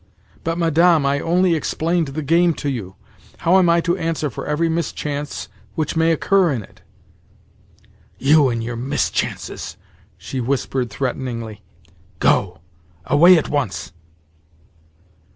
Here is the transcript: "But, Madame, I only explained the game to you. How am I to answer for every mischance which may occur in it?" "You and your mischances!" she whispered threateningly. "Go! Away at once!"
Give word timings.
"But, 0.43 0.57
Madame, 0.57 1.05
I 1.05 1.19
only 1.19 1.53
explained 1.53 2.07
the 2.07 2.23
game 2.23 2.55
to 2.55 2.69
you. 2.69 2.95
How 3.37 3.59
am 3.59 3.69
I 3.69 3.81
to 3.81 3.95
answer 3.99 4.31
for 4.31 4.47
every 4.47 4.67
mischance 4.67 5.47
which 5.75 5.95
may 5.95 6.11
occur 6.11 6.51
in 6.51 6.63
it?" 6.63 6.81
"You 8.17 8.49
and 8.49 8.63
your 8.63 8.75
mischances!" 8.75 9.77
she 10.17 10.41
whispered 10.41 10.89
threateningly. 10.89 11.61
"Go! 12.17 12.61
Away 13.05 13.37
at 13.37 13.49
once!" 13.49 13.91